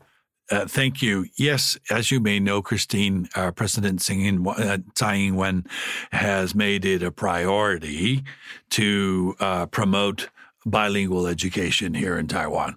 [0.50, 1.24] Uh, thank you.
[1.38, 5.64] Yes, as you may know, Christine, uh, President Tsing, uh, Tsai Ing-wen
[6.12, 8.22] has made it a priority
[8.68, 10.28] to uh, promote
[10.66, 12.76] bilingual education here in Taiwan.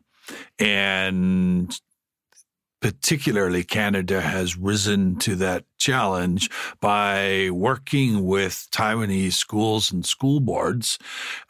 [0.57, 1.77] And
[2.82, 10.98] particularly Canada has risen to that challenge by working with Taiwanese schools and school boards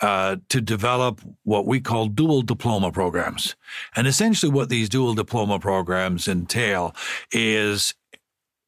[0.01, 3.57] uh, to develop what we call dual diploma programs.
[3.97, 6.95] And essentially, what these dual diploma programs entail
[7.33, 7.95] is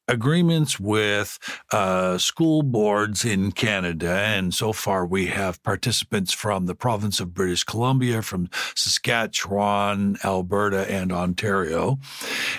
[0.07, 1.39] agreements with
[1.71, 4.11] uh, school boards in Canada.
[4.11, 10.89] And so far, we have participants from the province of British Columbia, from Saskatchewan, Alberta,
[10.91, 11.97] and Ontario.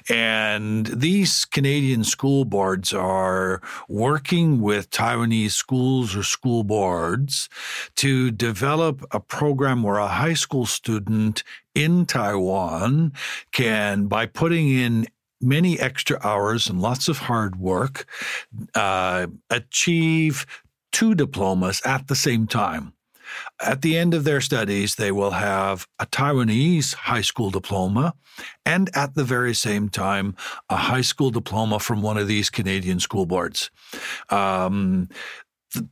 [0.08, 7.48] And these Canadian school boards are working with Taiwanese schools or school boards
[7.96, 11.42] to develop a program where a high school student
[11.74, 13.12] in Taiwan
[13.52, 15.06] can, by putting in
[15.40, 18.06] many extra hours and lots of hard work,
[18.74, 20.46] uh, achieve
[20.92, 22.92] two diplomas at the same time.
[23.60, 28.14] At the end of their studies, they will have a Taiwanese high school diploma
[28.64, 30.36] and at the very same time,
[30.68, 33.70] a high school diploma from one of these Canadian school boards.
[34.28, 35.08] Um,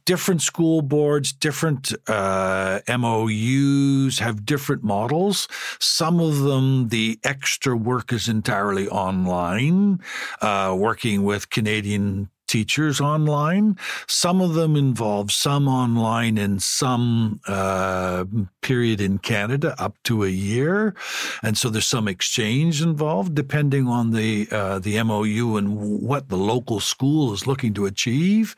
[0.05, 5.49] different school boards, different uh, MOUs have different models.
[5.81, 10.01] Some of them, the extra work is entirely online,
[10.41, 13.77] uh, working with Canadian teachers online.
[14.07, 18.27] Some of them involve some online and some uh,
[18.63, 20.95] period in Canada up to a year,
[21.43, 25.69] and so there's some exchange involved depending on the uh, the MOU and
[26.01, 28.55] what the local school is looking to achieve.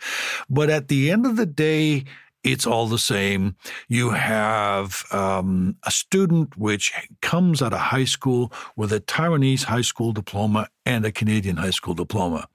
[0.50, 2.04] But at the end of the day,
[2.44, 3.56] it's all the same.
[3.88, 6.92] You have um, a student which
[7.22, 11.70] comes out of high school with a Taiwanese high school diploma and a Canadian high
[11.70, 12.46] school diploma.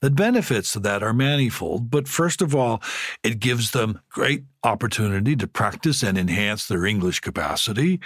[0.00, 2.82] The benefits of that are manifold, but first of all,
[3.22, 8.00] it gives them great opportunity to practice and enhance their English capacity.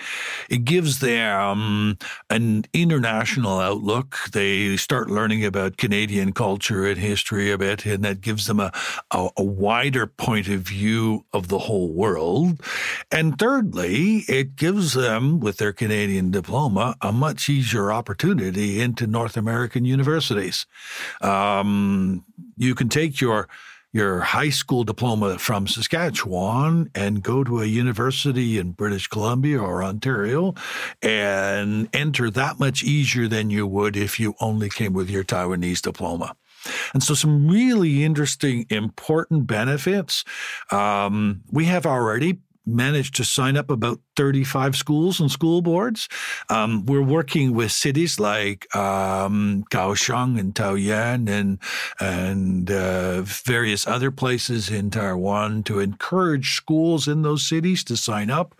[0.50, 1.98] It gives them
[2.28, 4.16] an international outlook.
[4.32, 8.72] They start learning about Canadian culture and history a bit, and that gives them a,
[9.10, 12.60] a, a wider point of view of the whole world.
[13.10, 19.36] And thirdly, it gives them, with their Canadian diploma, a much easier opportunity into North
[19.36, 20.66] American universities.
[21.20, 22.24] Um,
[22.56, 23.48] you can take your
[23.98, 29.82] your high school diploma from Saskatchewan and go to a university in British Columbia or
[29.82, 30.54] Ontario
[31.02, 35.82] and enter that much easier than you would if you only came with your Taiwanese
[35.82, 36.36] diploma.
[36.94, 40.24] And so, some really interesting, important benefits.
[40.70, 46.08] Um, we have already managed to sign up about 35 schools and school boards.
[46.48, 51.60] Um, we're working with cities like um, Kaohsiung and Taoyuan and
[52.00, 58.28] and uh, various other places in Taiwan to encourage schools in those cities to sign
[58.28, 58.56] up.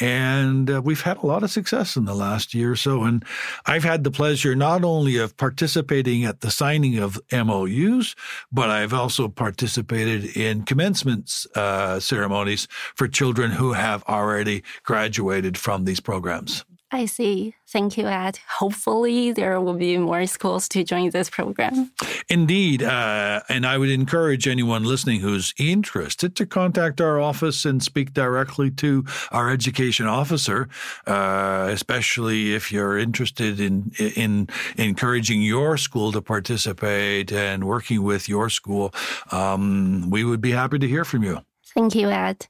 [0.00, 3.04] And uh, we've had a lot of success in the last year or so.
[3.04, 3.24] And
[3.64, 8.16] I've had the pleasure not only of participating at the signing of MOUs,
[8.50, 15.58] but I've also participated in commencement uh, ceremonies for children who have already graduated graduated
[15.58, 16.64] from these programs.
[16.90, 17.54] I see.
[17.66, 18.38] Thank you, Ed.
[18.60, 21.90] Hopefully, there will be more schools to join this program.
[22.30, 22.82] Indeed.
[22.82, 28.14] Uh, and I would encourage anyone listening who's interested to contact our office and speak
[28.14, 30.68] directly to our education officer,
[31.06, 38.28] uh, especially if you're interested in, in encouraging your school to participate and working with
[38.28, 38.94] your school.
[39.30, 41.40] Um, we would be happy to hear from you.
[41.74, 42.46] Thank you, Ed.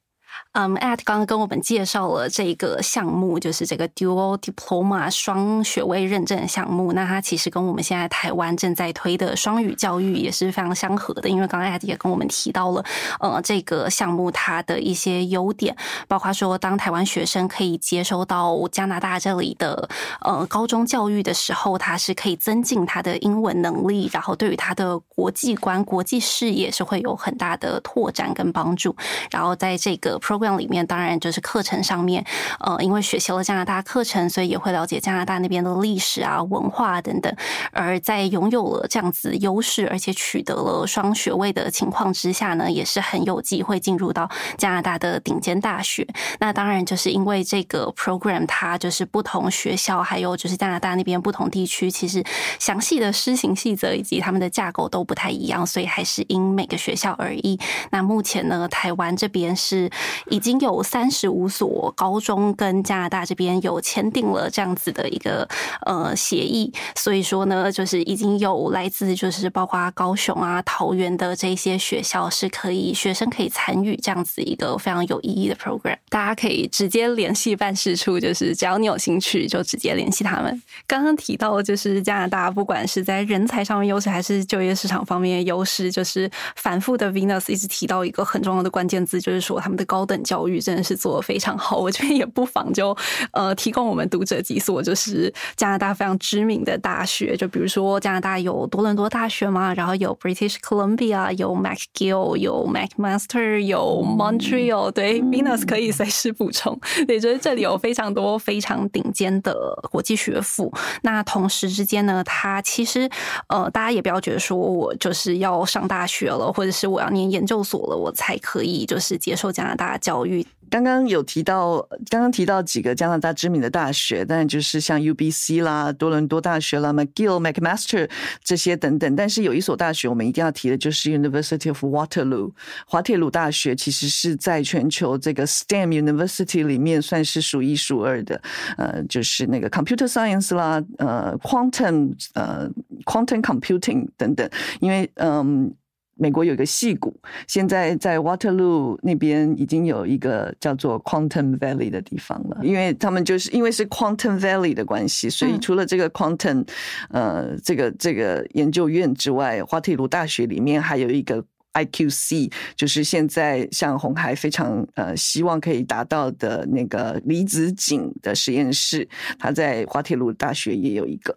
[0.53, 6.95] 嗯，at 刚刚跟我们介绍了这个项目，就是这个 Dual Diploma 双学位认证项目。
[6.95, 11.29] 那它其实跟我们现在台湾正在推的双语教育也是非常相合的。
[11.29, 12.83] 因为刚刚 at 也跟我们提到了，
[13.21, 15.77] 呃，这个项目它的一些优点，
[16.09, 19.87] 包括说，当台湾学生可以接收到加拿大这里的
[20.23, 28.97] 呃高中教育的时候，它是可以增进他的英文能力，然后对于他的国际观、国际视野是会有很大的拓展跟帮助。
[29.31, 32.25] 然后在这个 program 里面当然就是课程上面，
[32.59, 37.33] 呃，因为学习了加拿大课程，所以也会了解加拿大那边的历史啊、文化等等。
[37.71, 46.05] 而在拥有了这样子优势，而且取得了双学位的情况之下呢，也是很有机会进入到加拿大的顶尖大学。
[46.41, 52.25] 那当然就是因为这个 program 它就是不同学校，还有就是加拿大那边不同地区，其实
[52.59, 57.57] 详细的施行细则以及他们的架构都不太一样，所以还是因每个学校而异。
[57.91, 59.89] 那目前呢，台湾这边是。
[60.31, 65.49] 已经有三十五所高中跟加拿大这边有签订了这样子的一个
[65.87, 80.63] 呃协议，所以说呢，就是已经有来自就是包括高雄啊、桃园的这些学校是可以学生可以参与这样子一个非常有意义的 program，大家可以直接联系办事处，就是只要你有兴趣就直接联系他们。
[80.87, 92.97] 刚刚提到就是加拿大不管是在人才上面优势，还是就业市场方面优势，就是反复的 Venus 一直提到一个很重要的关键字，就是说他们的高等教育真的是做的非常好，我这边也不妨就
[93.33, 109.55] 呃提供我们读者几所就是加拿大非常知名的大学，就比如说加拿大有多伦多大学嘛，然后有 British Columbia，有 McGill，有 McMaster，有 Montreal，对，Venus 可以随时补充，对，就是这里有非常多非常顶尖的
[109.91, 110.73] 国际学府。
[111.03, 113.09] 那同时之间呢，它其实
[113.49, 120.47] 呃大家也不要觉得说我就是要上大学了，或者是我要念研究所了，我才可以就是接受加拿大教育。
[120.69, 121.81] 刚刚有提到，
[122.11, 128.11] 刚刚提到几个加拿大知名的大学，但就是像 UBC 啦、多伦多大学啦、McGill、McMaster
[128.43, 129.15] 这些等等。
[129.15, 132.51] 但是有一所大学我们一定要提的，就是 University of Waterloo
[132.89, 138.43] 滑铁卢大学，其实是在全球这个 STEM University 里面算是数一数二的。
[138.77, 142.69] 呃，就是那个 Computer Science 啦，呃，Quantum 呃
[143.05, 144.51] ，Quantum Computing 等等。
[144.81, 145.73] 因为嗯。
[146.19, 147.15] 美国有一个戏谷，
[147.47, 156.67] 现在在 Waterloo 那边已经有一个叫做 Quantum Valley 的地方了，因为他们就是因为是 Quantum Valley 的关系，所以除了这个 Quantum
[157.11, 161.45] 呃这个这个研究院之外，滑铁卢大学里面还有一个
[161.75, 169.07] IQC，就是现在像红海非常呃希望可以达到的那个离子井的实验室，
[169.39, 171.37] 它在滑铁卢大学也有一个。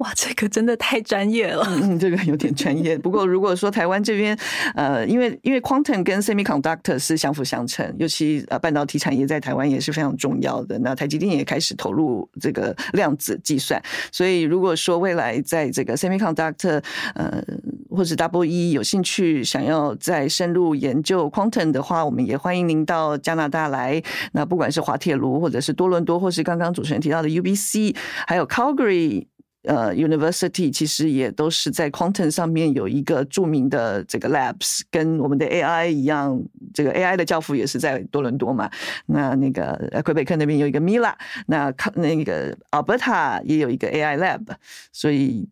[0.00, 1.62] 哇，这个真的太专业了。
[1.68, 2.96] 嗯，这个有点专业。
[2.96, 4.34] 不过，如果说台湾这边，
[4.74, 10.78] 呃，因为因为 quantum 跟 semiconductor 是相辅相成，尤其呃半导体产业在台湾也是非常重要的。
[10.78, 16.82] 那台积电也开始投入这个量子计算，所以如果说未来在这个 semiconductor，
[17.14, 17.42] 呃，
[17.90, 24.02] 或者 double E 有兴趣想要再深入研究 quantum 的话，我们也欢迎您到加拿大来。
[24.32, 27.94] 那不管是滑铁卢，或者是多伦多，或是刚刚主持人提到的 UBC，
[28.26, 29.26] 还有 Calgary。
[29.64, 36.42] 呃，University 其实也都是在 Quantum 上面有一个著名的这个 Labs，跟我们的 AI 一样，
[36.72, 38.70] 这个 AI 的教父也是在多伦多嘛。
[39.06, 41.14] 那那个魁北克那边有一个 Mila，
[41.46, 44.46] 那那个 Alberta 也有一个 AI Lab，
[44.92, 45.46] 所以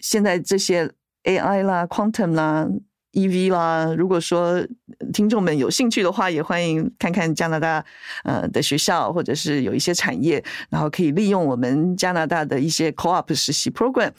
[0.00, 0.90] 现在这些
[1.24, 2.66] AI 啦、Quantum 啦。
[3.16, 4.62] EV 啦，如果说
[5.10, 7.82] 听众们有兴趣的话，也欢迎看看加拿大
[8.24, 14.10] 呃的学校，或者是有一些产业，然后可以利用我们加拿大的一些 Co-op 实习 program。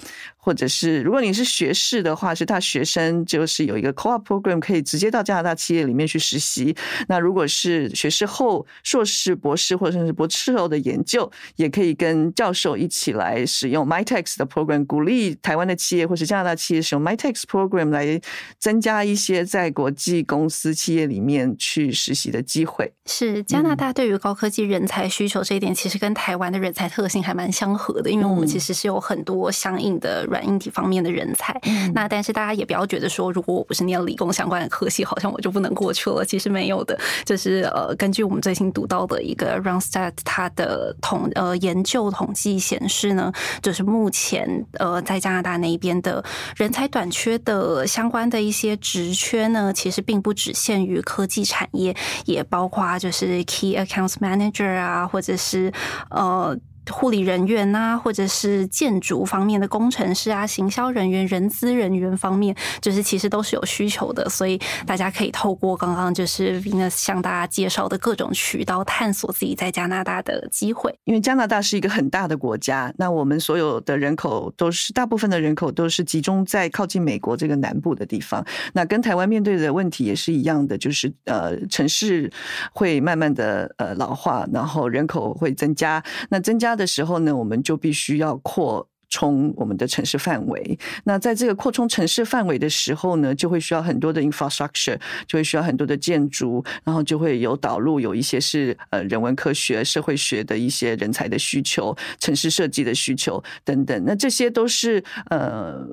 [0.48, 6.74] 或者是如果你是学士的话，是大学生，就是有一个 co-op program 可以直接到加拿大企业里面去实习。
[7.10, 18.18] 那如果是学士后、硕士、博士或者是博士后的研究，也可以跟教授一起来使用 MyTax 的 program，鼓励台湾的企业或是加拿大企业使用 MyTax program 来
[18.58, 22.94] 增加一些在国际公司企业里面去实习的机会。
[23.06, 30.26] 是加拿大对于高科技人才需求这一点，其实跟台湾的人才特性还蛮相合的，因为我们其实是有很多相应的。
[30.44, 36.24] 硬体方面的人才，嗯、那但是大家也不要觉得说，如果我不是念理工相关的科系，好像我就不能过去了。
[36.26, 43.32] 其实没有的，就是呃，根据我们最新读到的一个 Randstad 它的统呃研究统计显示呢，
[43.62, 46.24] 就是目前呃在加拿大那边的
[46.56, 55.72] 人才短缺的相关的一些职缺呢，其实并不只限于科技产业，也包括就是 Key Accounts Manager 啊，或者是
[56.10, 56.58] 呃。
[56.90, 70.94] 护理人员啊，或者是建筑方面的工程师啊，行销人员、人资人员方面，就是其实都是有需求的，所以大家可以透过刚刚就是 Venus 向大家介绍的各种渠道，探索自己在加拿大的机会。
[71.04, 82.32] 因为加拿大是一个很大的国家，那我们所有的人口都是大部分的人口都是集中在靠近美国这个南部的地方，那跟台湾面对的问题也是一样的，就是呃城市
[82.72, 86.77] 会慢慢的呃老化，然后人口会增加，那增加。
[86.78, 90.78] 的时候呢，我们就必须要扩充我们的城市范围。
[91.06, 104.04] 那在这个扩充城市范围的时候呢，就会需要很多的 infrastructure，就会需要很多的建筑，然后就会有导入有一些是呃人文科学、社会学的一些人才的需求、城市设计的需求等等。
[104.06, 105.88] 那这些都是呃，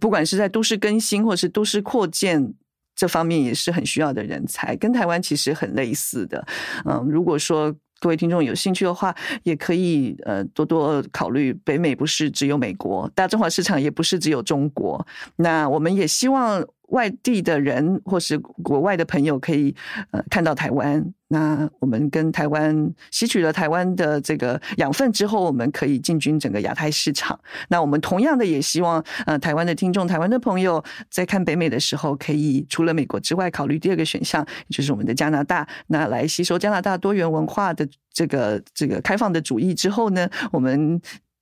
[0.00, 2.52] 不管是在都市更新或是都市扩建
[2.96, 6.44] 这方面，也是很需要的人才，跟台湾其实很类似的。
[6.84, 7.72] 嗯，如果说。
[8.00, 11.52] 各位听众有兴趣的话，也可以呃多多考虑。
[11.52, 15.06] 北美不是只有美国，大中华市场也不是只有中国。
[15.36, 16.64] 那我们也希望。
[16.88, 19.74] 外地的人或是国外的朋友可以
[20.10, 27.38] 呃看到台湾，那我们跟台湾吸取了台湾的这个养分之后，我们可以进军整个亚太市场。
[27.68, 35.68] 那我们同样的也希望呃台湾的听众、台湾的朋友在看北美的时候，可以除了美国之外，考虑第二个选项，也就是我们的加拿大。
[35.88, 40.98] 那来吸收加拿大多元文化的这个这个开放的主义之后呢，我们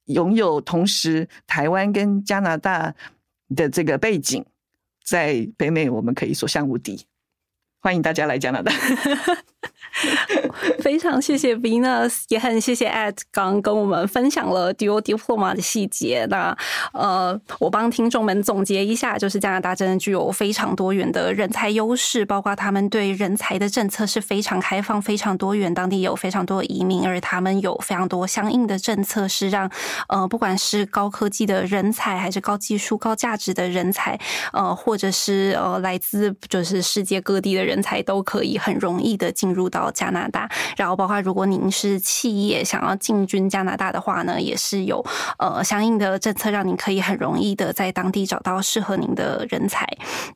[0.06, 2.92] 拥有同时台湾跟加拿大
[3.54, 4.44] 的这个背景。
[5.06, 7.06] 在北美，我们可以所向无敌。
[7.86, 8.72] 欢迎大家来加拿大。
[10.80, 16.26] 非常谢谢 Venus，也很谢谢 Ed 刚跟我们分享了 Dual Diploma 的细节。
[16.28, 16.54] 那
[16.92, 29.70] 呃，我帮听众们总结一下，就是加拿大真的具有非常多元的人才优势，包括他们对人才的政策是非常开放、非常多元，当地有非常多移民，而他们有非常多相应的政策，是让
[30.08, 34.18] 呃，不管是高科技的人才，还是高技术、高价值的人才，
[34.52, 37.75] 呃，或者是呃来自就是世界各地的人。
[37.76, 40.50] 人才都可以很容易的进入到加拿大。
[40.78, 45.04] 然后，包括如果您是企业想要进军加拿大的话呢，也是有
[45.38, 49.86] 呃相应的政策，让您可以很容易的在当地找到适合您的人才。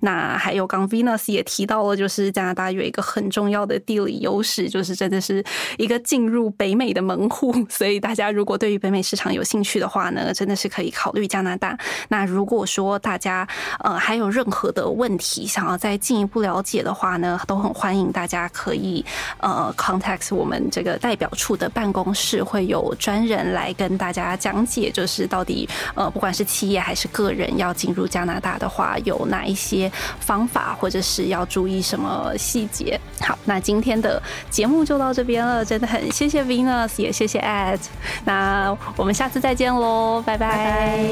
[0.01, 5.43] 那还有刚 Venus 也提到了，就是加拿大有一个很重要的地理优势，就是真的是
[5.78, 7.55] 一个进入北美的门户。
[7.70, 11.78] 所以大家如果对于北美市场有兴趣的话呢，真的是可以考虑加拿大。
[12.09, 19.05] 那如果说大家呃还有任何的问题想要再进一步了解的话呢，都很欢迎大家可以
[19.39, 32.99] 呃 contact 我们这个代表处的办公室，会有专人来跟大家讲解，就是到底呃不管是企业还是个人要进入加拿大的话，有哪一些方法，或者是要注意什么细节。
[33.20, 37.81] 好，那今天的节目就到这边了，真的很谢谢 Venus，也谢谢 Ed，
[38.24, 41.11] 那我们下次再见喽，拜拜。